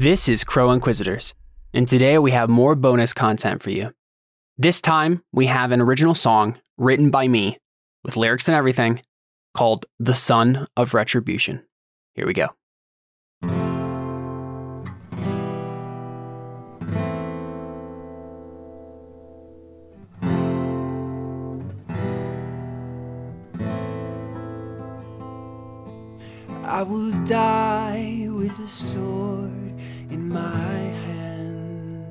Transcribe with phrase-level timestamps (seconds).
[0.00, 1.34] This is Crow Inquisitors,
[1.74, 3.92] and today we have more bonus content for you.
[4.56, 7.58] This time, we have an original song written by me
[8.02, 9.02] with lyrics and everything
[9.52, 11.66] called The Son of Retribution.
[12.14, 12.48] Here we go.
[26.64, 29.59] I will die with a sword
[30.10, 32.04] in my hand.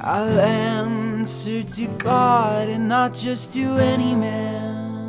[0.00, 5.08] I'll answer to God and not just to any man.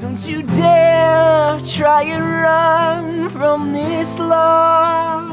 [0.00, 5.26] Don't you dare try and run from this law.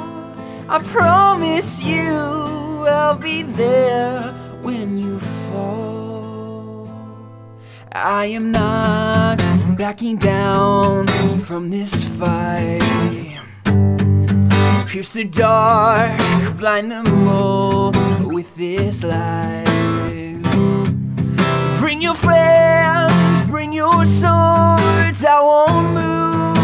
[0.70, 6.90] I promise you I'll be there when you fall.
[7.94, 9.38] I am not
[9.78, 11.08] backing down
[11.40, 13.37] from this fight.
[14.88, 16.18] Pierce the dark,
[16.58, 17.92] blind them all
[18.24, 19.66] with this light.
[21.78, 26.58] Bring your friends, bring your swords, I won't move.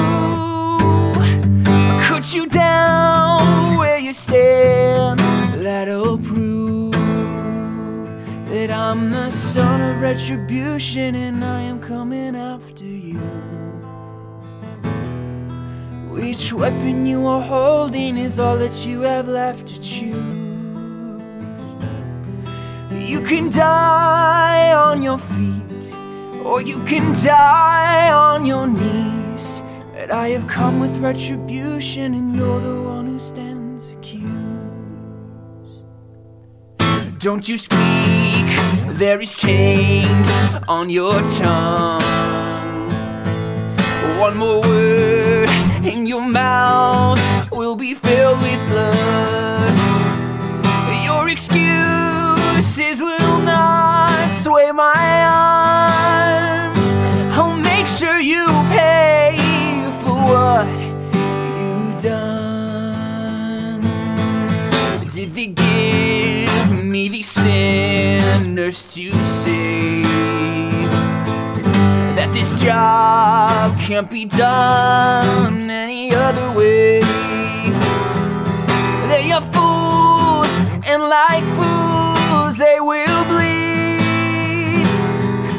[1.67, 5.19] I'll cut you down where you stand,
[5.61, 13.19] that'll prove that I'm the son of retribution and I am coming after you.
[16.33, 20.15] Which weapon you are holding is all that you have left to choose.
[22.91, 25.93] You can die on your feet,
[26.43, 29.61] or you can die on your knees.
[29.93, 34.25] But I have come with retribution, and you're the one who stands accused.
[37.19, 38.47] Don't you speak,
[38.97, 40.27] there is change
[40.67, 42.01] on your tongue.
[44.17, 45.12] One more word,
[45.85, 47.19] and your mouth
[47.51, 49.73] will be filled with blood.
[51.03, 56.73] Your excuses will not sway my arm.
[57.33, 59.35] I'll make sure you pay
[60.01, 60.67] for what
[61.13, 63.81] you've done.
[65.13, 70.03] Did they give me these sinners to save?
[72.15, 73.52] That this job
[73.83, 77.01] can't be done any other way.
[79.09, 80.47] They are fools,
[80.87, 84.87] and like fools, they will bleed.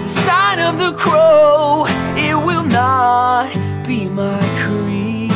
[0.08, 1.84] Sign of the crow,
[2.16, 3.52] it will not
[3.86, 5.30] be my creed.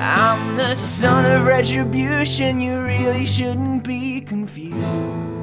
[0.00, 5.39] I'm the son of retribution, you really shouldn't be confused.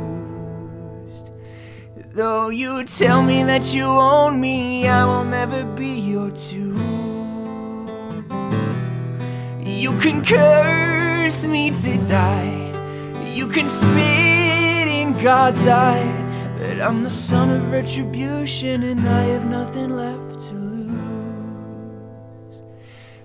[2.17, 6.81] Though you tell me that you own me, I will never be your tool.
[9.61, 12.72] You can curse me to die,
[13.23, 16.11] you can spit in God's eye,
[16.57, 21.53] but I'm the son of retribution and I have nothing left to lose.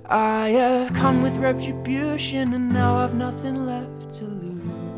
[0.04, 4.91] I have come with retribution and now I've nothing left to lose.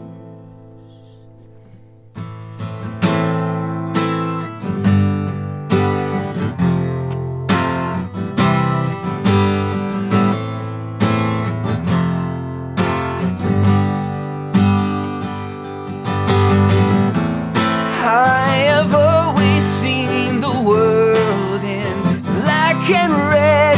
[19.85, 21.95] Seen the world in
[22.41, 23.77] black and red.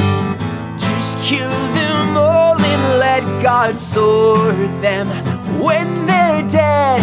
[0.78, 5.08] Just kill them all and let God sort them
[5.60, 7.00] when they're dead.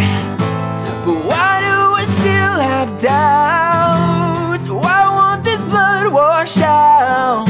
[1.05, 4.69] But why do I still have doubts?
[4.69, 7.45] Why won't this blood wash out?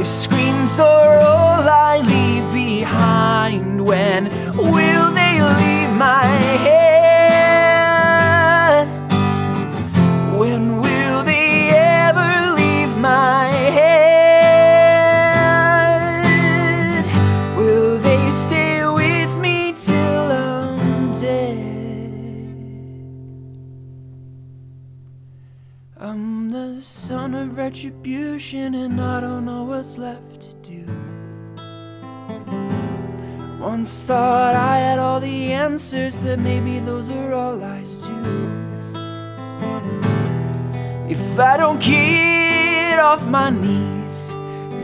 [0.00, 4.22] If screams are all I leave behind, when
[26.00, 30.84] I'm the son of retribution, and I don't know what's left to do.
[33.58, 38.14] Once thought I had all the answers, but maybe those are all lies too.
[41.08, 44.30] If I don't get off my knees,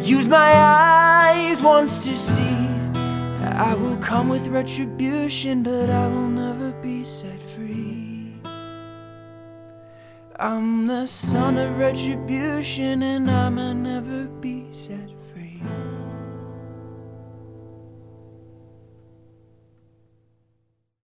[0.05, 2.67] use my eyes once to see,
[3.40, 8.13] I will come with retribution, but I will never be set free.
[10.36, 15.10] I'm the son of retribution, and I might never be set.